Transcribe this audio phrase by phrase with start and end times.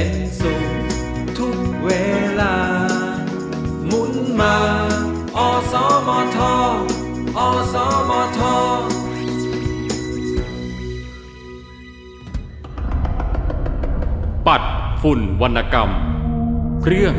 [0.00, 0.62] เป็นสุข
[1.38, 1.90] ทุกเว
[2.40, 2.56] ลา
[3.86, 4.56] หมุนมา
[5.36, 5.38] อ
[5.72, 5.74] ส
[6.06, 6.38] มท
[7.38, 7.40] อ
[7.72, 7.74] ส
[8.08, 8.40] มท
[14.46, 14.62] ปัด
[15.02, 15.90] ฝุ่นวรรณกรรม
[16.86, 17.14] เรื่อง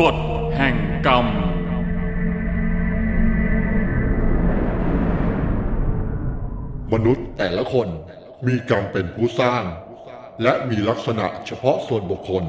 [0.00, 0.16] กฎ
[0.56, 0.76] แห่ง
[1.06, 1.26] กรรม
[6.92, 7.88] มนุษย์แต่ละคน
[8.46, 9.64] มีกรรมเป็นผู้สร้าง
[10.42, 12.44] และมีลักษณะเฉพาะส่วนบุคคล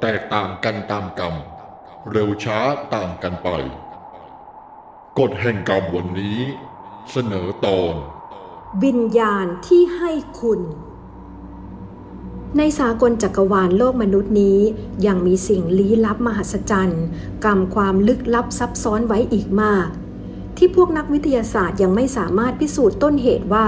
[0.00, 1.34] แตกต่างกันตามกรรม
[2.12, 2.58] เร็วช้า
[2.94, 3.48] ต่างกันไป
[5.18, 6.38] กฎแห่งกรรมวันนี้
[7.10, 7.94] เสนอตอน
[8.84, 10.60] วิญญาณที่ให้คุณ
[12.56, 14.58] ในสากลจักรวาลโลกมนุษย์นี้
[15.06, 17.04] ยังมีสิ่งลี้ลับมหัศจรรย์
[17.44, 19.88] กรรมความลึกลับซับซ้อนไว้อีกมาก
[20.56, 23.66] ที่พวกนักวิทยาศาสตร์ยังไม่สามารถพิสูจน์ต้นเหตุว่า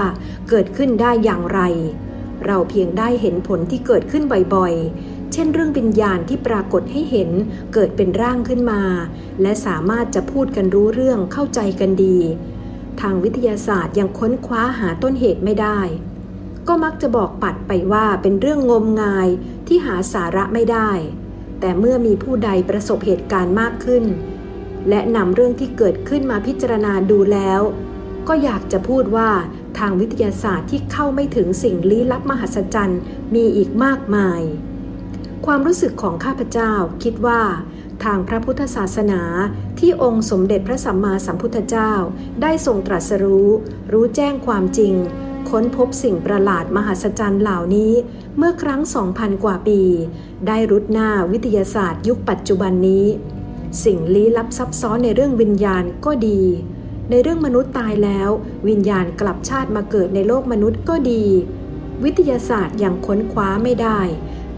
[0.49, 1.61] เกิดขึ้นได้อย่างไร
[2.45, 4.23] เราเพียงได้เห็นผลที่เกิดขึ้น
[4.55, 7.29] บ่อยๆ เช่นเรื่องวิญญาณที่ปรากฏให้เห็น
[7.73, 8.81] เกิดเป็นร่างขึ้นมา
[9.41, 12.17] และสามารถจะพูดกันรู้เรื่องเข้าใจกันดี
[13.01, 15.79] ทางวิทยาศาสตร์ยังค้นคว้าหาต้นเหตุไม่ได้
[16.67, 19.27] ก็มักจะบอกปัดไปว่าเป็นเรื่องงมงาย
[19.67, 20.91] ที่หาสาระไม่ได้
[21.59, 24.03] แต่เมื่อมีผู้ใดประสบเหตุการณ์มากขึ้น
[24.89, 27.61] และนำเรื่องที่เกิดขึ้นมาพิจารณาดูแล้ว
[28.27, 29.29] ก็อยากจะพูดว่า
[29.79, 33.01] ทางวิทยาศาสตร์ที่เข้าไม่ถึงสิ่งลี้ลับมหัศจรรย์
[33.35, 34.41] มีอีกมากมาย
[35.45, 36.71] ความรู้สึกของข้าพเจ้า
[37.03, 37.41] คิดว่า
[38.03, 39.21] ทางพระพุทธศาสนา
[39.79, 41.91] ที่องค์สมเด็จพระสัมมาสัมพุทธเจ้า
[42.41, 43.49] ได้ทรงตรัสรู้
[43.91, 44.93] รู้แจ้งความจริง
[45.49, 47.93] ค้นพบสิ่งประหลาดมหัศจรรย์เหล่านี้
[48.37, 49.81] เมื่อครั้ง 2,000 กว่าปี
[50.47, 53.05] ได้รุดหน้าวิทยาศาสตร์ยุคปัจจุบันนี้
[53.83, 56.41] สิ่งลี้ลับซับซ้อนในเรื่องวิญญาณก็ดี
[57.13, 58.29] ในเรื่องมนุษย์ตายแล้ว
[58.67, 61.23] วิญญาณกลับชาติมาเกิดในโลกมนุษย์ก็ดี
[62.03, 63.99] วิทยาศาสตร์ยังค้นคว้าไม่ได้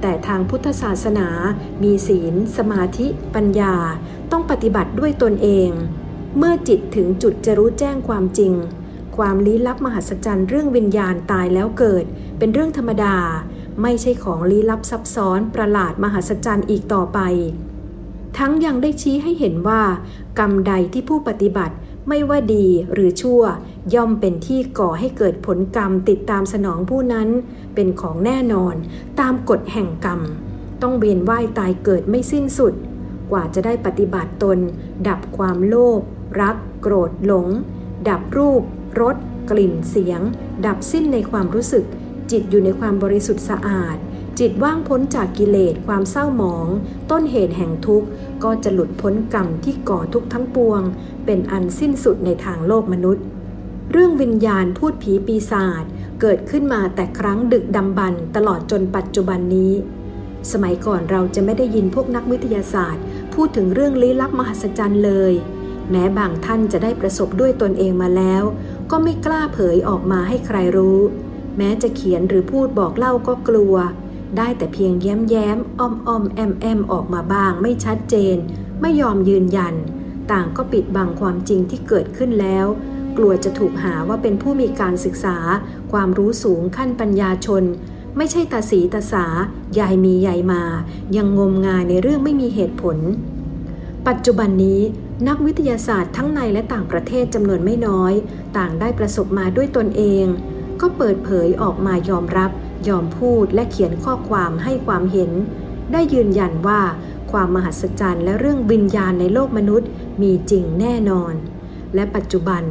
[0.02, 1.28] แต่ทางพุทธศาสนา
[1.84, 3.76] มีศีล สมาธิ ปัญญา
[4.32, 5.70] ต้องปฏิบัติด้วยตนเอง
[6.38, 8.54] เมื่อจิตถึงจุดจะรู้แจ้งความจริง
[9.17, 12.06] ความลี้ลับมหัศจรรย์เรื่องวิญญาณตายแล้วเกิด
[12.38, 13.17] เป็นเรื่องธรรมดา
[13.82, 17.20] ไม่ใช่ของลี้ลับซับซ้อนประหลาดมหัศจรรย์อีกต่อไป
[18.38, 19.82] ทั้งยังได้ชี้ให้เห็นว่า
[20.39, 21.76] กรรมใดที่ผู้ปฏิบัติ
[22.08, 23.41] ไม่ว่าดีหรือชั่ว
[23.93, 27.30] ย่อมเป็นที่ก่อให้เกิดผลกรรมติดตามสนองผู้นั้น
[27.75, 28.75] เป็นของแน่นอน
[29.19, 30.21] ตามกฎแห่งกรรม
[30.81, 32.73] ต้องเวียนว่ายตายเกิดไม่สิ้นสุด
[33.31, 34.59] กว่าจะได้ปฏิบัติตน
[35.08, 36.02] ดับความโลภ
[36.41, 37.47] รัก โกรธหลง
[38.09, 38.61] ดับรูป
[39.02, 39.15] รส
[39.49, 40.21] กลิ่นเสียง
[40.65, 41.85] ดับสิ้นในความรู้สึก
[42.31, 43.97] จิตอยู่ในความบริสุทธิ์สะอาด
[44.39, 46.67] จิตว่างพ้นจากกิเลสความเศร้าหมอง
[47.11, 48.08] ต้นเหตุแห่งทุกข์
[48.44, 50.82] ก็จะหลุดพ้นกรรมที่ก่อทุกข์ทั้งปวง
[51.26, 53.23] เป็นอันสิ้นสุดในทางโลกมนุษย์
[53.92, 55.83] เรื่องวิญญาณพูดผีปีศาจ
[56.21, 59.73] เกิดขึ้นมาแต่ครั้งดึกดำบรรตลอดจนปัจจุบันนี้
[60.52, 65.33] สมัยก่อนเราจะไม่ได้ยินพวกนักวิทยาศาสตร์ พูดถึงเรื่องลี้ลับมหัศจรรย์เลย
[65.92, 68.44] แม้บางท่านจะได้ประสบด้วยตนเองมาแล้ว
[68.92, 71.00] ก็ไม่กล้าเผยออกมาให้ใครรู้
[71.58, 73.76] แม้จะเขียนหรือพูดบอกเล่าก็กลัว
[74.38, 78.36] ได้แต่เพียงแย้มแย้มอ้อมอ้อมแอมแอมออกมาบ้างไม่ชัดเจน
[78.82, 79.76] ไม่ยอมยืนยัน
[80.32, 82.66] ต่างก็ปิดบังความจริงที่เกิดขึ้นแล้ว
[83.17, 85.38] กลัวจะถูกหาว่าเป็นผู้มีการศึกษา
[85.92, 87.64] ความรู้สูงขั้นปัญญาชน
[88.17, 89.26] ไม่ใช่ตาสีตาสา
[89.80, 90.64] ยายมียายมา
[91.15, 92.98] ยังงมงายในเรื่องไม่มีเหตุผล
[94.08, 94.82] ปัจจุบันนี้
[95.27, 98.14] นักวิทยาศาสตร์ทั้งในและต่างประเทศจำนวนไม่น้อย
[98.58, 100.26] ต่างได้ประสบมาด้วยตนเอง
[100.82, 102.52] ก็เปิดเผยออกมายอมรับ
[102.89, 105.32] ยอมพูดและเขียนข้อความให้ความเห็น
[105.92, 106.82] ได้ยืนยันว่า
[107.32, 109.89] ความมหัศจรรย์และเรื่องวิญญาณในโลกมนุษย์
[110.21, 111.33] มีจริงแน่นอน
[111.95, 112.64] และปัจจุบัน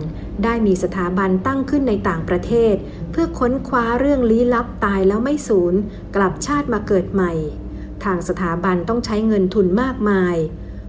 [0.45, 2.75] ได้มีสถาบันตั้งขึ้นในต่างประเทศ
[3.11, 5.75] เพื่อค้นคว้าเรื่องลี้ลับตายแล้วไม่สูญ
[6.17, 7.33] กลับชาติมาเกิดใหม่
[8.05, 10.37] ทางสถาบันต้องใช้เงินทุนมากมาย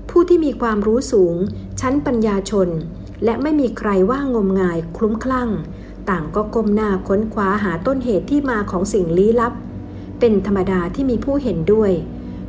[0.10, 1.36] ผู้ที่มีความรู้สูง
[1.82, 2.70] ชั้นปัญญาชน
[3.24, 5.50] และไม่มีใครว่างมงายคลุ้มคลั่ง
[6.10, 9.54] ต่างก็ก้มหน้าค้นคว้าหาต้นเหตุที่มาของสิ่งลี้ลับ
[10.20, 11.92] เป็นธรรมดาที่มีผู้เห็นด้วย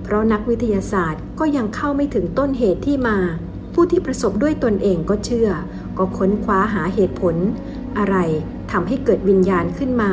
[0.03, 3.19] เพราะนักวิทยาศาสตร์ก็ยังเข้าไม่ถึงต้นเหตุที่มา
[3.75, 5.51] ผู้ที่ประสบด้วยตนเองก็เชื่อ
[5.99, 7.37] ก็ค้นคว้าหาเหตุผล
[7.99, 8.17] อะไร
[8.71, 10.13] ทำให้เกิดวิญญาณขึ้นมา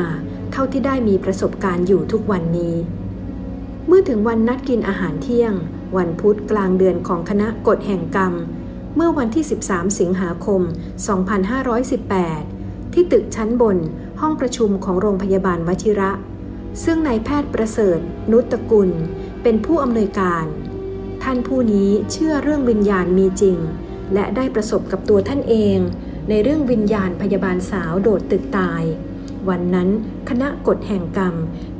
[0.51, 2.75] เท่าที่ได้มีประสบการณ์อยู่ทุกวันนี้
[3.87, 5.53] เมื่อถึงวันนัดกินอาหารเที่ยง
[5.97, 8.33] วันพุธกลางเดือนของคณะกฎแห่งกรรม
[8.95, 10.61] เมื่อวันที่ 13 สิงหาคม
[11.81, 12.50] 2518
[12.93, 13.77] ที่ตึกชั้นบน
[14.21, 16.11] ห้องประชุมของโรงพยาบาลวชิระ
[16.83, 17.99] ซึ่งนายแพทย์ประเสริฐ
[18.31, 18.89] นุตตกุล
[19.43, 20.45] เป็นผู้อำนวยการ
[21.23, 23.57] ท่านผู้นี้เชื่อเรื่องวิญญาณมีจริง
[24.13, 25.77] และได้ประสบกับตัวท่านเอง
[26.29, 28.83] ในเรื่องวิญญาณพยาบาลสาวโดดตึกตาย
[29.49, 29.89] วันนั้น
[30.29, 31.35] คณะกฎแห่งกรรม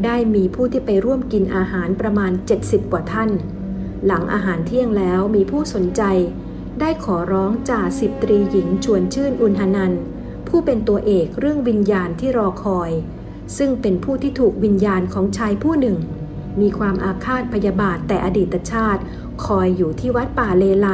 [0.05, 2.31] ได้มีผู้ที่ไปร่วมกินอาหารประมาณ
[2.61, 3.29] 70 กว่าท่าน
[4.05, 6.03] หลังอาหารเที่ยงแล้วมีผู้สนใจ
[6.79, 9.93] ได้ขอร้องจ่าสิบตรีหญิงชวนชื่นอุณหนัน
[10.51, 12.91] ผู้เป็นตัวเอกเรื่องวิญญาณที่รอคอย
[13.57, 15.97] ซึ่งเป็นผู้ที่ถูกวิญญาณของชายผู้หนึ่ง
[16.61, 19.01] มีความอาฆาตพยาบาทแต่อดีตชาติ
[19.45, 20.89] คอยอยู่ที่วัดป่าเลไล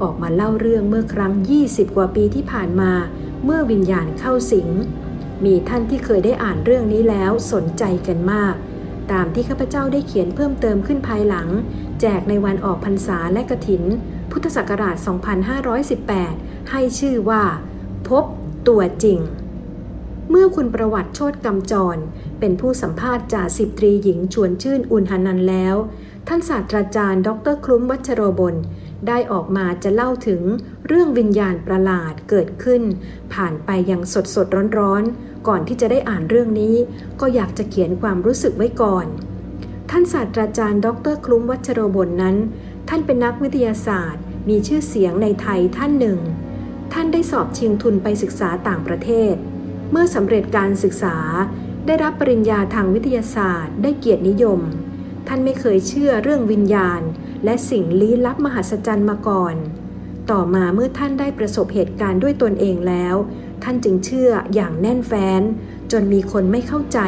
[0.00, 1.32] ออกมาเล่าเรื่องเมื่อครั้ง
[1.64, 2.92] 20 กว่าปีที่ผ่านมา
[3.44, 4.68] เมื่อวิญญาณเข้าสิง
[5.44, 8.54] มีท่านที่เคยได้อ่านเรื่องนี้แล้วสนใจกันมาก
[9.12, 11.48] ตามที่ข้าพเจ้าได้เขียนเพิ่มเติมขึ้นภายหลัง
[12.00, 13.82] แจกในวันออกพรรษาและกระถิน
[14.30, 14.96] พุทธศักราช
[16.22, 17.42] 2518 ให้ชื่อว่า
[18.08, 18.24] พบ
[18.68, 19.20] ตัวจริง
[20.30, 21.98] เมื่อคุณประวัติโชตกำจร
[22.40, 25.76] เป็นผู้สัมภาษณ์จ่าสิบตรีหญิงชวนชื่นอุณหนันแล้ว
[26.28, 28.54] ท่านศาสตราจารย์ดรคลุ้มวัชโรบล
[29.08, 30.42] ได้ออกมาจะเล่าถึง
[30.86, 32.82] เรื่องวิญญาณประหลาดเกิดขึ้น
[33.32, 34.46] ผ่านไปอย่างสดสด
[34.78, 36.76] ร้อนๆ ก่อนที่จะได้อ่านเรื่องนี้
[37.20, 39.06] ก็อยากจะเขียนความรู้สึกไว้ก่อน
[39.90, 42.36] ท่านศาสตราจารย์ดรคลุ้มวัชโรบลนนั้น
[42.88, 46.18] ท่านเป็นนักวิทยาศาสตร์ มีชื่อเสียงในไทยท่านหนึ่ง
[46.92, 49.34] ท่านได้สอบชิงทุนไปศึกษาต่างประเทศ
[49.90, 51.16] เมื่อสำเร็จการศึกษา
[51.86, 54.60] ได้รับปริญญาทางวิทยาศาสตร์ ได้เกียรตินิยม
[55.28, 57.00] ท่านไม่เคยเชื่อเรื่องวิญญาณ
[57.44, 59.54] และสิ่งลี้ลับมหัศจรรย์มาก่อน
[60.30, 63.16] ต่อมาเมื่อท่านได้ประสบเหตุการณ์ด้วยตนเองแล้ว
[63.62, 65.42] ท่านจึงเชื่ออย่างแน่นแฟ้น
[65.92, 66.98] จนมีคนไม่เข้าใจ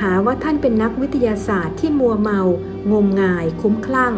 [0.00, 2.40] หาว่าท่านเป็นนักวิทยาศาสตร์ที่มัวเมา
[2.92, 4.14] งมงาย คุ้มคลั่ง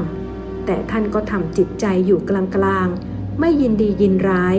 [0.67, 2.31] แต่ท่านก็ทำจิตใจอยู่ก
[2.65, 4.57] ลางๆ ไม่ยินดียินร้าย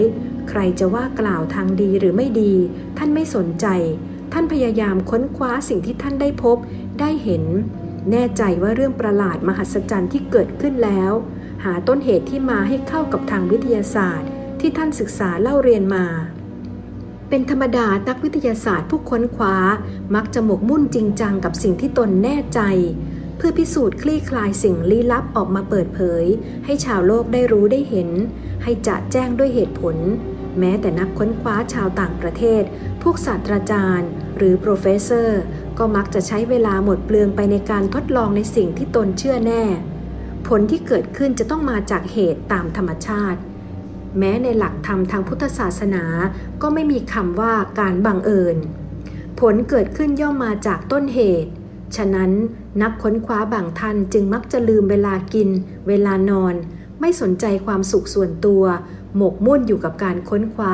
[0.50, 2.54] ใครจะว่ากล่าวทางดีหรือไม่ดี
[2.98, 3.68] ท่านไม่สนใจ
[4.34, 6.58] ท่านพยายามค้นคว้าสิ่งที่ท่านได้พบ
[7.00, 7.44] ได้เห็น
[8.12, 11.12] แน่ใจว่าเรื่องประหลาดมหัศจรรย์ที่เกิดขึ้นแล้ว
[11.64, 14.30] หาต้นเหตุที่มาให้เข้ากับทางวิทยาศาสตร์
[14.60, 16.06] ที่ท่านศึกษาเล่าเรียนมา
[17.30, 19.56] เป็นธรรมดานักวิทยาศาสตร์ผู้ค้นคว้า
[20.16, 22.62] มักจะหมกมุ่นจริงจังกับสิ่งที่ตนแน่ใจ
[23.38, 26.26] เพื่อพิสูจน์คลี่คลายสิ่งลี้ลับออกมาเปิดเผย
[26.66, 28.10] ให้ชาวโลกได้รู้ได้เห็น
[28.64, 29.96] ให้จะแจ้งด้วยเหตุผล
[30.60, 32.64] แม้แต่นักค้นคว้าชาวต่างประเทศ
[33.02, 35.42] พวกศาสตราจารย์ หรือ professor
[35.78, 39.64] ก็มักจะใช้เวลาหมดเปลืองไปในการทดลองในสิ่งที่ตนเชื่อแน่
[40.48, 43.40] ผลที่เกิดขึ้นจะต้องมาจากเหตุตามธรรมชาติ
[44.18, 46.04] แม้ในหลักธรรมทางพุทธศาสนา
[46.62, 48.58] ก็ไม่มีคำว่าการบังเอิญ
[49.40, 51.52] ผลเกิดขึ้นย่อมมาจากต้นเหตุ
[51.96, 52.32] ฉะนั้น
[52.82, 55.50] นักค้นคว้าบางท่านจึงมักจะลืมเวลากิน
[55.88, 56.56] เวลานอน
[57.00, 58.64] ไม่สนใจความสุขส่วนตัว
[59.18, 60.74] หมกมุ่นอยู่กับการค้นคว้า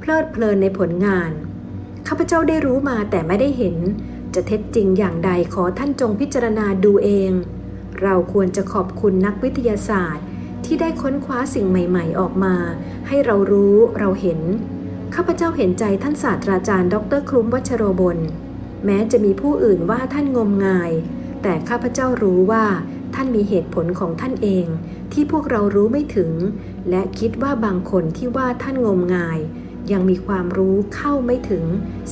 [0.00, 1.30] เพลิดเพลินในผลงาน
[2.06, 3.76] ข้าพเจ้าได้รู้มาแต่ไม่ได้เห็น
[4.34, 7.32] จะเท็จจริงอย่างใดขอท่านจงพิจารณาดูเอง
[8.02, 10.26] เราควรจะขอบคุณนักวิทยาศาสตร์
[10.64, 12.54] ที่ได้ค้นคว้าสิ่งใหม่ ๆ ออกมา
[13.08, 14.40] ให้เรารู้เราเห็น
[15.14, 18.18] ข้าพเจ้าเห็นใจท่านศาสตราจารย์ ดรคลุ้มวัชโรบล
[18.84, 20.92] แม้จะมีผู้อื่นว่าท่านงมงาย
[21.42, 22.64] แต่ข้าพเจ้ารู้ว่า
[23.14, 24.66] ท่านมีเหตุผลของท่านเอง
[25.12, 26.32] ที่พวกเรารู้ไม่ถึง
[26.90, 29.38] และคิดว่าบางคนที่ว่าท่านงมงาย
[29.92, 31.64] ยังมีความรู้เข้าไม่ถึง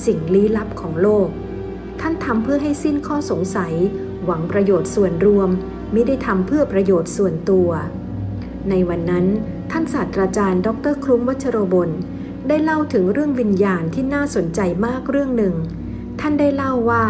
[0.05, 1.29] สิ่งลี้ลับของโลก
[2.01, 3.75] ท่านทำเพื่อให้สิ้นข้อสงสัย
[4.25, 5.51] หวังประโยชน์ส่วนรวม
[5.93, 7.69] ไม่ได้ทำเพื่อประโยชน์ส่วนตัว
[8.71, 9.27] ในวันนั้น
[9.71, 11.91] ท่านศาสตราจารย์ ดรคลุ้มวัชโรบล
[12.49, 15.55] ได้เล่าถึงเรื่องวิญญาณที่น่าสนใจมากเรื่องหนึ่ง
[16.21, 17.05] ท่านได้เล่าว่า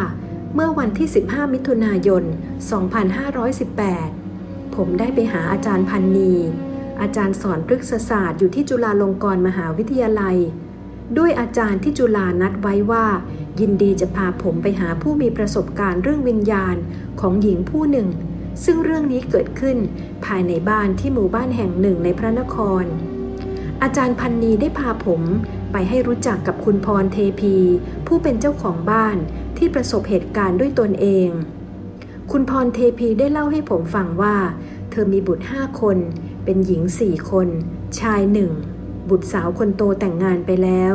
[0.54, 2.22] เมื่อวันที่ 15 มิถุนายน
[3.20, 4.19] 2518
[4.76, 6.34] ผมได้ไปหาอาจารย์พันนี
[7.00, 10.36] อาจารย์สอนพฤกษศาสตร์อยู่ที่จุฬาลงกรณ์มหาวิทยาลัย
[11.18, 13.06] ด้วยอาจารย์ที่จุฬานัดไว้ว่า
[13.60, 16.76] ยินดีจะพาผมไปหาผู้มีประสบการณ์เรื่องวิญญาณ
[17.20, 18.08] ของหญิงผู้หนึ่ง
[18.64, 19.78] ซึ่งเรื่องนี้เกิดขึ้น
[20.24, 22.84] ภายในบ้านที่หมู่บ้านแห่งหนึ่งในพระนคร
[23.82, 25.22] อาจารย์พันนีได้พาผม
[25.72, 27.56] ไปให้รู้จักกับคุณพรเทพี
[28.06, 29.16] ผู้เป็นเจ้าของบ้าน
[29.56, 31.28] ที่ประสบเหตุการณ์ด้วยตนเอง
[32.34, 34.36] คุณพรเทพีได้เล่าให้ผมฟังว่า
[34.90, 35.98] เธอมีบุตรห้าคน
[36.44, 37.48] เป็นหญิงสี่คน
[38.00, 38.50] ชายหนึ่ง
[39.10, 40.94] บุตรสาวคนโตแต่งงานไปแล้ว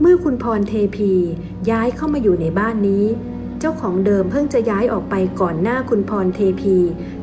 [0.00, 1.12] เมื่อคุณพรเทพี
[1.70, 3.04] ย้ายเข้ามาอยู่ในบ้านนี้
[3.58, 6.76] เจ้าของเดิมเพิ่งจะย้ายออกไปก่อนหน้าคุณพรเทพี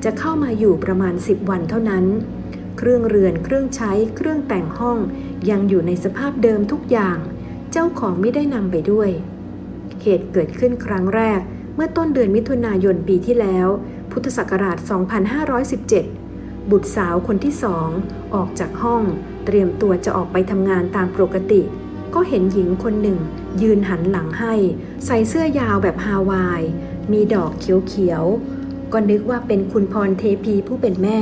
[0.04, 2.06] จะเข้ามาอยู่ประมาณสิบวันเท่านั้น
[2.78, 4.98] เครื่องเรือนเครื่องใช้เครื่องแต่งห้อง
[5.50, 7.18] ยังอยู่ในสภาพเดิมทุกอย่าง
[7.72, 9.10] เจ้าของไม่ได้นำไปด้วย
[10.02, 11.42] เหตุเกิดขึ้นครั้งแรก
[11.76, 13.68] เมื่อต้นเดือนมิถุนายนปีที่แล้ว
[14.12, 14.78] พุทธศักราช
[15.94, 17.90] 2517 บุตรสาวคนที่สอง
[18.36, 19.04] ออกจากห้อง
[19.46, 21.62] เตรียมตัวจะออกไปทำงานตามปกติ
[22.14, 23.20] ก็เห็นหญิงคนหนึ่ง
[23.62, 24.54] ยืนหันหลังให้
[25.06, 26.62] ใส่เสื้อยาวแบบฮาวาย
[27.12, 31.20] มีดอกเขียวๆ ก็นึกว่าเป็นคุณพรเทพีผู้เป็นแม่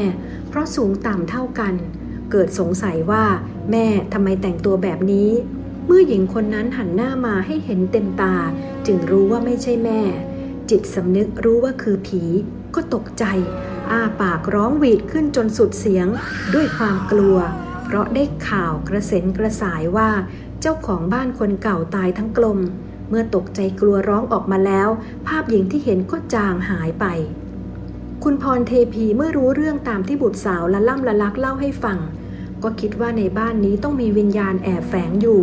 [0.49, 1.73] เพราะสูงต่ำเท่ากัน
[2.31, 3.25] เกิดสงสัยว่า
[3.71, 5.29] แม่ทำไมแต่งตัวแบบนี้
[5.87, 8.35] เมื่อหญิงคนนั้นหันหน้ามาให้เห็นเต็มตา
[8.85, 10.01] จึงรู้ว่าไม่ใช่แม่
[10.69, 12.23] จิตสำนึกรู้ว่าคือผี
[12.75, 13.25] ก็ตกใจ
[13.91, 16.07] อ้าปากร้องหวีดขึ้นจนสุดเสียง
[16.53, 17.37] ด้วยความกลัว
[17.83, 20.09] เพราะได้ข่าวกระเซ็นกระสายว่า
[20.61, 22.59] เจ้าของบ้านคนเก่าตายทั้งกลม
[23.09, 24.89] เมื่อตกใจกลัวร้องออกมาแล้ว
[25.27, 27.05] ภาพหญิงที่เห็นก็จางหายไป
[28.23, 31.97] คุณพรเทพีเมื่อรู้เรื่องตามที่บุตรสาวละล่ำละลักเล่าให้ฟัง
[32.63, 35.41] ก็คิดว่าในบ้านนี้ต้องมีวิญญาณแอบแฝงอยู่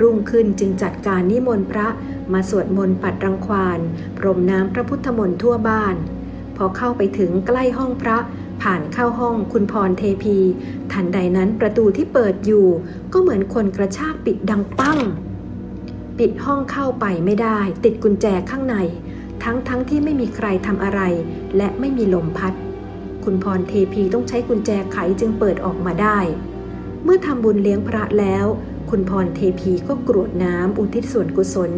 [0.00, 1.86] รุ่งขึ้นจึงจัดการนิมนต์พระ
[2.32, 3.80] มาสวดมนต์ปัดรังควาน
[4.18, 5.94] พรมน้ำพระพุทธมนต์ทั่วบ้าน
[6.56, 8.18] พอเข้าไปถึงใกล้ห้องพระ
[8.62, 10.38] ผ่านเข้าห้องคุณพรเทพี
[10.92, 12.66] ทันใดนั้นประตูที่เปิดอยู่
[13.12, 14.98] ก็เหมือนคนกระชากปิดดังปั้ง
[16.18, 18.76] ปิดห้องเข้าไปไม่ได้ ติดกุญแจข้างใน
[19.42, 21.00] ทั้งทั้งที่ไม่มีใครทำอะไร
[21.56, 22.54] และไม่มีลมพัด
[23.24, 26.18] คุณพรเทพีต้องใช้กุญแจไขจึงเปิดออกมาได้
[27.04, 28.46] เมื่อทำบุญเลี้ยงพระแล้ว
[28.90, 31.72] คุณพรเทพีก็กรวดน้ำอุทิศส่วนกุศล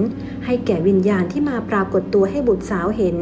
[0.45, 3.17] ให้แก่วิญญาณที่มาปรากฏตัวให้บุตรสาวเห็น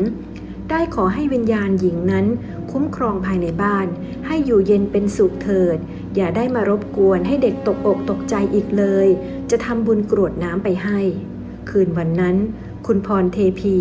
[0.70, 2.26] ได้ขอให้วิญญาณหญิงนั้น
[2.70, 3.86] คุ้มครองภายในบ้าน
[4.26, 5.78] ให้อยู่เย็นเป็นสุขเถิด
[6.14, 9.08] อย่าได้มารบกวนให้เด็กตกอกตกใจอีกเลย
[9.50, 11.00] จะทำบุญกรวดน้ำไปให้
[11.68, 12.36] คืนวันนั้น
[12.86, 13.76] คุณพรเทพี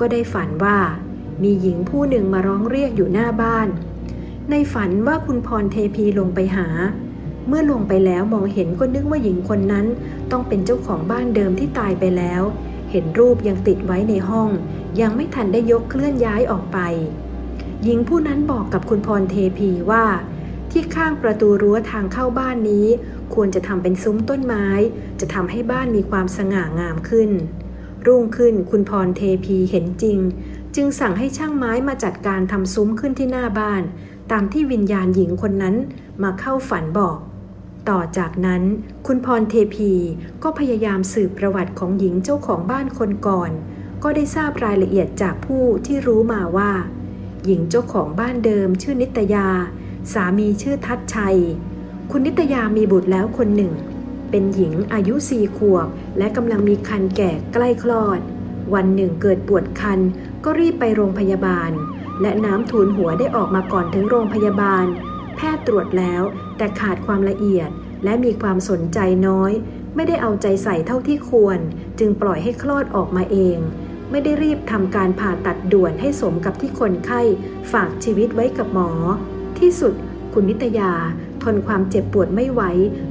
[0.00, 0.78] ก็ได้ฝันว่า
[1.42, 3.68] มีหญิงผู้หนึ่งมาร้องเรียกอยู่หน้าบ้าน
[4.50, 6.66] ในฝันว่าคุณพรเทพีลงไปหา
[7.48, 9.86] เมื่อลงไปแล้วมองเห็นก็นึกว่าหญิงคนนั้น
[10.30, 12.42] ต้องเป็นเจ้าของบ้านเดิมที่ตายไปแล้ว
[12.90, 14.48] เห็นรูปยังติดไว้ในห้อง
[15.00, 16.78] ยังไม่ทันได้ยกเคลื่อนย้ายออกไป
[17.84, 20.04] หญิงผู้นั้นบอกกับคุณพรเทพีว่า
[20.70, 22.86] ที่ข้างประตูรั้วทางเข้าบ้านนี้
[23.34, 24.66] ควรจะทำเป็นซุ้มต้นไม้
[25.20, 27.30] จะทำให้บ้านมีความสง่างามขึ้น
[28.06, 30.18] รุ่งขึ้นคุณพรเทพีเห็นจริง
[30.74, 33.82] จึงสั่งให้ช่างไม้มาจัดการทำซุ้มขึ้นที่หน้าบ้าน
[34.32, 35.76] ตามที่วิญญาณหญิงคนนั้น
[36.22, 37.18] มาเข้าฝันบอก
[37.88, 38.62] ต่อจากนั้น
[39.06, 39.92] คุณพรเทพี
[40.42, 43.50] ก็พยายามสืบประวัติของหญิงเจ้าของบ้านคนก่อน
[44.02, 46.72] ก็ได้ทราบรายละเอียดจากผู้ที่รู้มาว่า
[47.44, 49.48] หญิงเจ้าของบ้านเดิมชื่อนิตยา
[50.12, 51.38] สามีชื่อทัดชัย
[52.10, 53.72] คุณนิตยามีบุตรแล้วคนหนึ่ง
[54.30, 58.20] เป็นหญิงอายุสี่ขวบ และกำลังมีคันแก่ใกล้คลอด
[58.74, 60.00] วันหนึ่งเกิดปวดคัน
[60.44, 61.70] ก็รีบไปโรงพยาบาล
[62.22, 64.86] และน้ำทูลหัวได้ออกมาก่อนถึงโรงพยาบาล
[65.40, 66.22] แพทย์ตรวจแล้ว
[66.58, 67.70] แต่ขาดความละเอียด
[68.04, 69.52] และมีความสนใจน้อย
[69.94, 71.58] ไม่ได้เอาใจใส่เท่าที่ควร
[71.98, 73.58] จึงปล่อยให้คลอดออกมาเอง
[74.10, 77.20] ไม่ได้รีบทำการผ่าตัดด่วนให้สมกับที่คนไข้
[77.72, 78.90] ฝากชีวิตไว้กับหมอ
[79.58, 79.94] ที่สุด
[80.32, 80.92] คุณนิตยา
[81.42, 82.62] ทนความเจ็บปวดไม่ไหว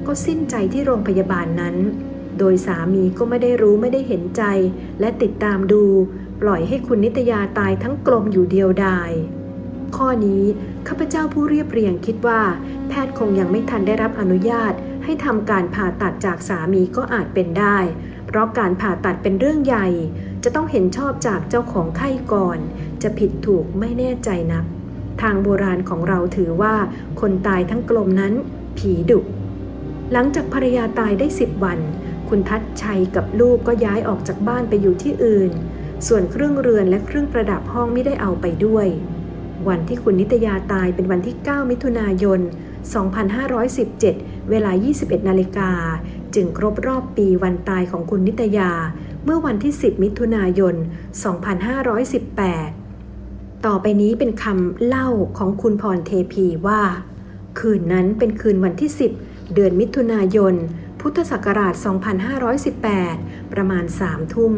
[0.06, 1.76] ก็สิ้นใจที่โรงพยาบาลนั้น
[2.38, 4.44] โดยสามีก็ไม่ได้รู้ไม่ได้เห็นใจ
[5.00, 5.84] และติดตามดู
[6.42, 9.12] ปล่อยให้คุณนิตยาตายทั้งกลมอยู่เดียวดาย
[9.96, 10.44] ข้อนี้
[10.88, 12.42] ข้าพเจ้าผู้เรียบเรียงคิดว่า
[12.88, 17.78] แพทย์คงยังไม่ทันได้รับอนุญาต ให้ทำการผ่าตัดจากสามีก็อาจเป็นได้
[18.28, 19.88] เพราะการผ่าตัดเป็นเรื่องใหญ่
[20.44, 22.60] จะต้องเห็นชอบจากเจ้าของไข้ก่อน
[23.04, 24.66] จะผิดถูกไม่แน่ใจนัก
[25.22, 26.76] ทางโบราณของเราถือว่า
[27.22, 28.34] คนตายทั้งกลมนั้น
[28.78, 29.20] ผีดุ
[30.12, 31.80] หลังจากภรรยาตายได้สิบวัน
[32.30, 35.52] คุณทัศชัยกับลูกก็ย้ายออกจากบ้านไปอยู่ที่อื่น
[36.08, 38.88] ส่วนเครื่องเรือนและเครื่องประดับห้องไม่ได้เอาไปด้วย
[39.68, 42.40] วันที่คุณนิตยาตายเป็นวันที่ 9 มิถุนายน
[43.26, 45.72] 2517 เวลา 21 นาฬิกา
[46.36, 48.72] จึงครบรอบปีวันตายของคุณนิตยา
[49.24, 50.76] เมื่อวันที่ 10 มิถุนายน
[52.80, 56.82] 2518 ต่อไปนี้เป็นคำเล่าของคุณพรเทพีว่า
[57.60, 60.54] คืนนั้นเป็นคืนวันที่ 10 เดือนมิถุนายน
[61.00, 61.74] พุทธศักราช
[62.64, 64.54] 2518 ประมาณสามทุ่ม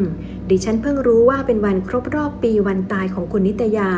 [0.50, 3.90] ดิฉันเพิ่งรู้ว่าเป็นวันครบรอบปีวันตายของคุณนิตยา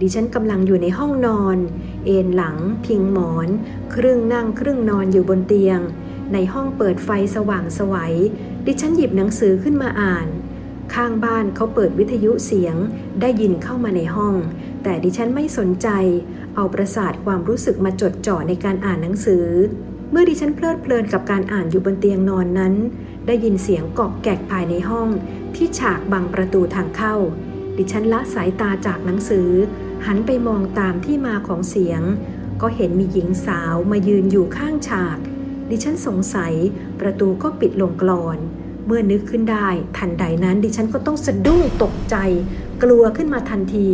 [0.00, 1.58] ดิฉันกำลังอยู่ในห้องนอน
[2.06, 3.48] เอนหลัง พิงหมอน
[3.94, 5.80] ครึ่งนั่งครึ่งนอนอยู่บนเตียง
[6.32, 8.14] ในห้องเปิดไฟสว่างสวัย
[8.66, 10.26] ดิฉันหยิบหนังสือขึ้นมาอ่าน
[10.94, 12.76] ข้างบ้านเขาเปิดวิทยุเสียง
[13.20, 14.34] ได้ยินเข้ามาในห้อง
[14.82, 15.88] แต่ดิฉันไม่สนใจ
[16.56, 19.46] เอาประสาทความรู้สึกมาจดจ่อในการอ่านหนังสือ
[20.10, 22.74] เมื่อดิฉันเพลิดเพลินกับการอ่านอยู่บนเตียงนอนนั้น
[23.26, 25.08] ได้ยินเสียงกอกแกกภายในห้อง
[25.54, 27.14] ที่ฉากบังประตูทางเข้า
[27.76, 29.50] ดิฉันละสายตาจากหนังสือ
[30.06, 32.02] หันไปมองตามที่มาของเสียง
[32.62, 35.18] ก็เห็นมีหญิงสาวมายืนอยู่ข้างฉาก
[35.70, 36.54] ดิฉันสงสัย
[37.00, 38.38] ประตูก็ปิดลงกลอน
[38.86, 42.16] เมื่อนึกขึ้นได้ ทันใดนั้นดิฉันก็ต้องสะดุ้งตกใจ
[42.82, 43.88] กลัวขึ้นมาทันที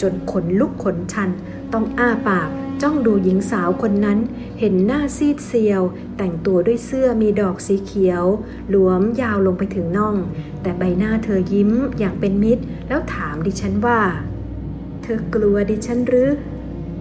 [0.00, 1.30] จนขนลุกขนชัน
[1.72, 2.50] ต้องอ้าปาก
[2.82, 4.18] จ้องดูหญิงสาวคนนั้น
[4.58, 5.82] เห็นหน้าซีดเซียว
[6.16, 8.24] แต่งตัวด้วยเสื้อมีดอกสีเขียว
[8.70, 10.16] หลวมยาวลงไปถึงน่อง
[10.62, 14.00] แต่ใบหน้าเธอยิ้มอย่างเป็นมิตร แล้วถามดิฉันว่า
[15.02, 16.30] เธอกลัวดิฉันหรือ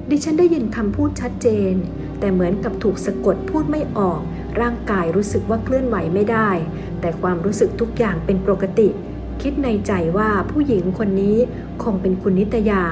[0.10, 1.74] ดิฉันได้ยินคำพูดชัดเจน
[2.20, 4.20] แต่เหมือนกับถูกสะกดพูดไม่ออก
[4.62, 6.50] ร่างกายรู้สึกว่าเคลื่อนไหวไม่ได้
[7.02, 8.90] แต่ความรู้สึกทุกอย่างเป็นปกติ
[9.42, 11.38] คิดในใจว่าผู้หญิงคนนี้
[11.84, 12.84] คงเป็นคุณนิตยา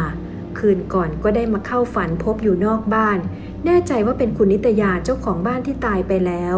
[0.59, 3.19] คืนก่อนก็ได้มาเข้าฝันพบอยู่นอกบ้าน
[3.65, 6.55] แน่ใจว่าเป็นคุณนิตยาเจ้าของบ้านที่ตายไปแล้ว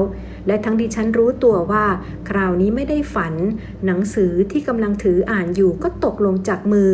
[0.48, 1.86] และทั้งดิฉันรู้ตัวว่า
[2.30, 3.34] คราวนี้ไม่ได้ฝัน
[3.86, 6.92] หนังสือที่กำลังถืออ่านอยู่ก็ตกลงจากมือ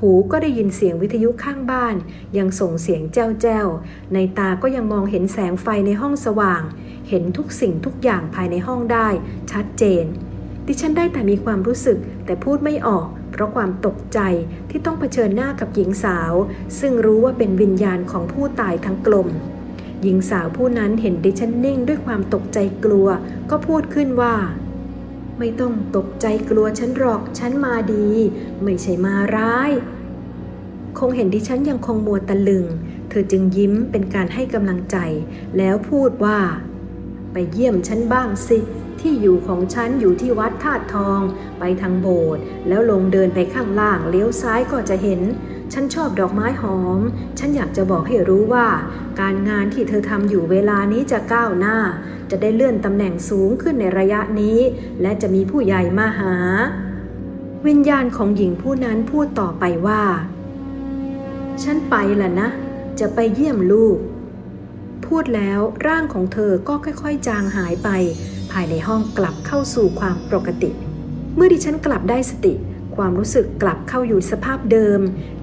[0.00, 1.94] หูก็ได้ยินเสียงวิทยุข้างบ้าน
[2.38, 3.66] ยังส่งเสียงแจ้วแจ้ว
[4.14, 6.62] ในตาก็ยังมองเห็นแสงไฟในห้องสว่าง
[7.08, 9.08] เห็นทุกสิ่งทุกอย่างภายในห้องได้
[9.52, 10.04] ชัดเจน
[10.66, 14.20] ดิฉันได้แต่มีความรู้สึกแต่พูดไม่ออก เพราะความตกใจ
[14.70, 16.32] ที่ต้องเผชิญหน้ากับหญิงสาว
[16.80, 19.28] ซึ่งรู้ว่าเป็นวิญญาณของผู้ตายทั้งกลม
[20.02, 23.08] หญิงสาวผู้นั้นเห็นดิฉันนิ่งด้วยความตกใจกลัว
[23.50, 24.34] ก็พูดขึ้นว่า
[25.38, 28.06] ไม่ต้องตกใจกลัวฉันหรอกฉันมาดี
[28.62, 29.70] ไม่ใช่มาร้าย
[30.98, 32.66] คงเห็นดิฉันยังคงมัวตะลึง
[33.08, 34.96] เธอจึงยิ้มเป็นการให้กำลังใจ
[35.56, 36.38] แล้วพูดว่า
[37.32, 38.58] ไปเยี่ยมฉันบ้างสิ
[39.04, 41.20] ที่อยู่ของฉันอยู่ที่วัดธาตุทอง
[41.58, 45.20] ไปทางโบสถ์แล้วลงเดินไปข้างล่างเลี้ยวซ้ายก็จะเห็น
[45.72, 47.00] ฉันชอบดอกไม้หอม
[47.38, 48.66] ฉันอยากจะบอกให้รู้ว่า
[49.20, 51.76] การงานที่เธอทำอยู่เวลานี้จะก้าวหน้า
[52.30, 54.58] จะได้เลื่อนตำแหน่งสูงขึ้นในระยะนี้
[55.02, 56.34] และจะมีผู้ใหญ่มาหา
[57.66, 60.02] วิญญาณของหญิงผู้นั้นพูดต่อไปว่า
[61.62, 62.48] ฉันไปละนะ
[63.00, 63.98] จะไปเยี่ยมลูก
[65.06, 67.88] พูดแล้วร่างของเธอก็ค่อยๆ จางหายไป
[68.54, 70.70] ภายในห้องกลับเข้าสู่ความปกติ
[71.36, 72.54] เมื่อดิฉันกลับได้สติ
[72.96, 75.00] ความรู้สึกกลับเข้าอยู่สภาพเดิม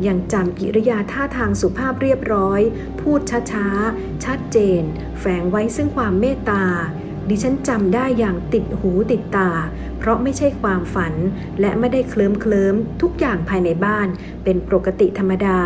[0.08, 2.62] ยังจำกิริยาท่าทางสุภาพเรียบร้อย
[3.00, 4.82] พูดช้าๆ ชัดเจน
[5.20, 6.64] แฝงไว้ซึ่งความเมตตา
[7.30, 9.50] ดิฉันจำได้อย่างติดหูติดตา
[9.98, 11.14] เพราะไม่ใช่ความฝัน
[11.62, 14.08] และไม่ได้เคลิ้มเคลิ้มทุกอย่างภายในบ้าน
[14.44, 15.60] เป็นปกติธรรมดา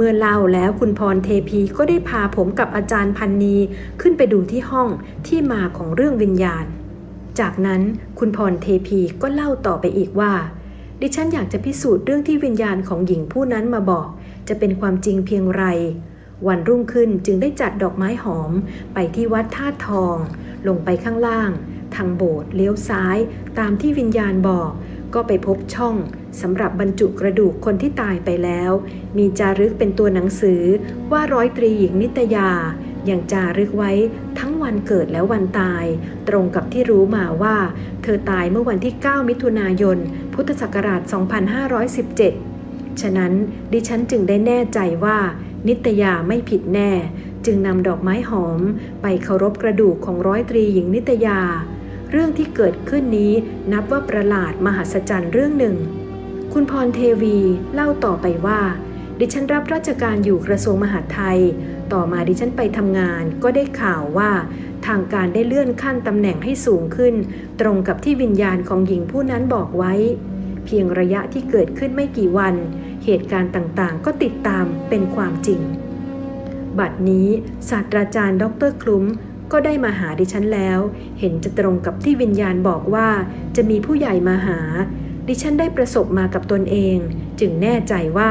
[0.00, 3.56] เมื่อเล่าแล้วคุณพรเทพีก็ได้พาผมกับอาจารย์พันนี
[4.00, 4.88] ขึ้นไปดูที่ห้อง
[5.26, 6.64] ที่มาของเรื่องวิญญาณ
[7.40, 7.80] จากนั้น
[8.18, 10.32] คุณพรเทพีก็เล่าต่อไปอีกว่า
[11.00, 14.08] ดิฉันอยากจะพิสูจน์เรื่องที่วิญญาณของหญิงผู้นั้นมาบอก
[14.48, 15.64] จะเป็นความจริงเพียงไร
[16.46, 18.52] วันรุ่งขึ้นจึงได้จัดดอกไม้หอม
[18.94, 20.16] ไปที่วัดท่าทอง
[20.66, 21.50] ลงไปข้างล่าง
[21.94, 23.16] ทางโบสถ์เลี้ยวซ้าย
[23.58, 24.70] ตามที่วิญญาณบอก
[25.14, 25.96] ก็ไปพบช่อง
[26.40, 28.70] สำหรับบรรจุกระดูกคนที่ตายไปแล้ว
[29.18, 30.62] มีจารึกเป็นตัวหนังสือ
[31.12, 32.50] ว่าร้อยตรีหญิงนิตยา
[33.06, 33.92] อย่างจารึกไว้
[34.38, 35.84] ทั้งวันเกิดและวันตาย
[36.28, 37.56] ตรงกับที่รู้มาว่า
[38.02, 39.98] เธอตายเมื่อวันที่ 9 มิถุนายน
[40.32, 41.00] พุทธศักราช
[42.20, 43.32] 2517 ฉะนั้น
[43.72, 45.18] ดิฉันจึงได้แน่ใจว่า
[45.68, 46.92] นิตยาไม่ผิดแน่
[47.46, 48.60] จึงนำดอกไม้หอม
[49.02, 51.40] ไปเคารพกระดูกของร้อยตรีหญิงนิตยา
[52.10, 53.32] เรื่องที่เกิดขึ้นนี้
[53.72, 55.76] นับว่าประหลาดมหัศจรรย์เรื่องหนึ่ง
[56.52, 57.38] คุณพรเทวี
[57.74, 58.60] เล่าต่อไปว่า
[59.18, 61.40] ดิฉันรับราชการอยู่กระทรวงมหาดไทย
[61.92, 64.30] ต่อมาดิฉันไปทำงานก็ได้ข่าวว่า
[64.86, 67.14] ทางการได้เลื่อนขั้นตำแหน่งให้สูงขึ้น
[67.60, 69.94] ตรงกับที่วิญญาณของหญิงผู้นั้นบอกไว้
[70.64, 72.54] เพียงระยะที่เกิดขึ้นไม่กี่วัน
[73.04, 75.60] เหตุการณ์ต่างๆ ก็ติดตามเป็นความจริง
[76.78, 77.28] บัดนี้
[77.70, 79.04] ศาสตราจารย์ ดรคลุ้ม
[79.52, 80.80] ก็ได้มาหาดิฉันแล้ว
[81.18, 83.08] เห็นจะตรงกับที่วิญญาณบอกว่า
[83.56, 84.60] จะมีผู้ใหญ่มาหา
[85.28, 86.96] ดิฉันได้ประสบมากับตนเอง
[87.40, 88.30] จึงแน่ใจว่า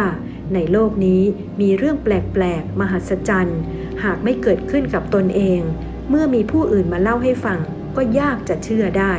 [0.54, 1.22] ในโลกนี้
[1.62, 3.60] มีเรื่องแปลกๆ มหัศจรรย์
[4.04, 5.62] หากไม่เกิดขึ้นกับตนเอง
[6.10, 7.60] เมื่อมีผู้อื่นมาเล่าให้ฟัง
[7.96, 9.14] ก็ยากจะเชื่อได้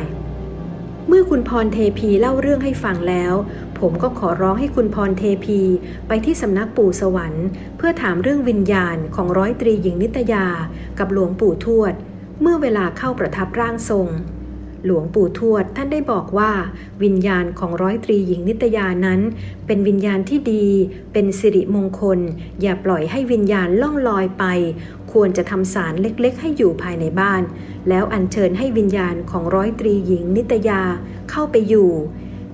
[1.07, 3.33] เมื่อคุณพรเทพีเล่าเรื่องให้ฟังแล้ว
[3.81, 5.59] ผมก็ขอร้องให้คุณพรเทพี
[6.07, 10.45] ไปที่สำนักปู่สวรรค์ เพื่อถามเรื่องวิญญาณของร้อยตรีหญิงนิตยา
[10.99, 11.93] กับหลวงปู่ทวด
[12.41, 14.07] เมื่อเวลาเข้าประทับร่างทรง
[14.85, 16.51] หลวงปู่ทวดท่านได้บอกว่า
[17.03, 19.19] วิญญาณของร้อยตรีหญิงนิตยานั้น
[19.67, 20.65] เป็นวิญญาณที่ดี
[21.13, 22.19] เป็นสิริมงคล
[22.61, 24.45] อย่าปล่อยให้วิญญาณล่องลอยไป
[25.11, 27.41] ควรจะทำสารเล็กๆ ให้อยู่ภายในบ้าน
[27.89, 30.81] แล้วอัญเชิญให้วิญญาณของร้อยตรีหญิงนิตยา
[31.31, 31.91] เข้าไปอยู่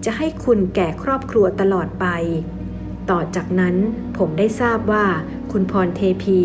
[0.06, 2.06] จะให้คุณแก่ครอบครัวตลอดไป
[3.10, 3.76] ต่อจากนั้น
[4.18, 5.06] ผมได้ทราบว่า
[5.52, 6.40] คุณพรเทพี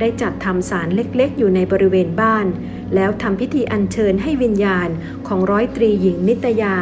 [0.00, 2.46] ได้จัดทำสารเล็กๆ อยู่ในบริเวณบ้าน
[2.94, 4.88] แล้วทำพิธีอัญเชิญให้วิญญาณ
[5.26, 6.76] ของร้อยตรีหญิงนิตยา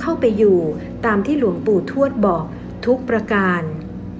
[0.00, 0.58] เข้าไปอยู่
[1.06, 2.44] ตามที่หลวงปู่ทวดบอก
[2.86, 3.62] ทุกประการ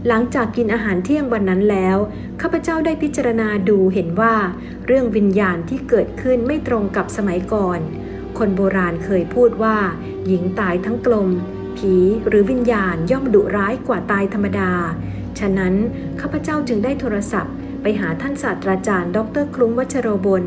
[0.06, 1.96] หลังจากกินอาหารเที่ยงวันนั้นแล้ว
[2.40, 4.34] ข้าพเจ้าได้พิจารณาดูเห็นว่า
[4.86, 7.80] เรื่องวิญญาณที่เกิดขึ้นไม่ตรงกับสมัยก่อน
[8.38, 9.78] คนโบราณเคยพูดว่า
[10.26, 11.28] หญิงตายทั้งกลม
[11.80, 11.96] ผี
[12.28, 14.72] หรือวิญญาณย่อมดุร้ายกว่าตายธรรมดา
[15.38, 15.74] ฉะนั้น
[16.20, 20.44] ข้าพเจ้าจึงได้โทรศัพท์ ไปหาท่านศาสตราจารย์ดรคลุ้มวัชโรบล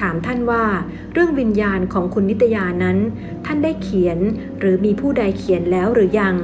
[0.00, 0.64] ถามท่านว่า
[1.12, 2.98] เรื่องวิญญาณของคุณนิตยานั้น
[3.46, 4.18] ท่านได้เขียน
[4.58, 6.36] หรือมีผู้ใดเขียนแล้วหรือยัง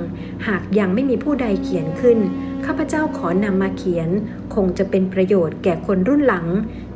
[0.46, 2.18] หากยังไม่มีผู้ใดเขียนขึ้น
[2.66, 4.08] ข้าพเจ้าขอนำมาเขียน
[4.54, 6.46] คงจะเป็นประโยชน์แก่คนรุ่นหลัง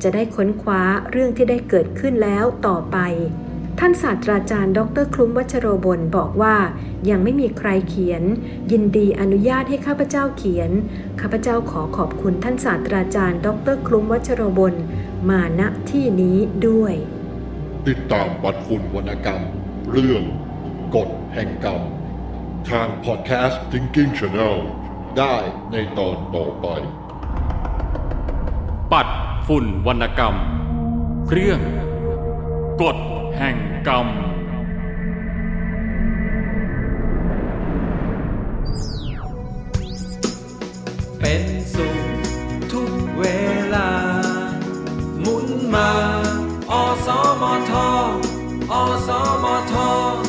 [0.02, 2.98] จะได้ค้นคว้าเรื่องที่ได้เกิดขึ้นแล้วต่อไป
[3.80, 6.56] ท่านศาสตราจารย์ ดรคลุ้มวัชโรบลบอกว่า
[7.10, 8.22] ยังไม่มีใครเขียน
[8.72, 10.70] ยินดีอนุญาตให้ข้าพเจ้าเขียน
[11.20, 14.74] ข้าพเจ้าขอขอบคุณท่านศาสตราจารย์ ดรคลุ้มวัชโรบล
[15.28, 15.60] มาณ
[15.90, 16.94] ที่นี้ด้วย
[17.88, 19.42] ติดตามบัตรคุณวรรณกรรม
[19.90, 20.22] เรื่อง
[20.96, 21.82] กฎแห่งกรรม
[22.70, 24.56] ทางพอดแคสต์ Thinking Channel
[25.18, 25.36] ได้
[25.72, 26.66] ในตอนต่อไป
[28.92, 29.08] ปัด
[29.46, 30.34] ฝุ่นวรรณกรรม
[31.30, 31.60] เรื่อง
[32.82, 32.98] กฎ
[33.38, 34.30] hàng còng.
[41.22, 41.84] Penso
[42.70, 42.80] tu
[43.16, 44.22] vela
[45.24, 46.22] muốn mà
[46.66, 48.20] o gió mò thò
[48.68, 50.23] o gió mò thò